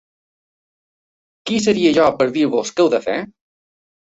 Qui 1.49 1.59
seria 1.67 1.91
jo 1.99 2.07
per 2.23 2.27
dir-vos 2.39 2.73
què 2.75 2.85
heu 2.85 2.93
de 2.95 3.03
fer? 3.07 3.19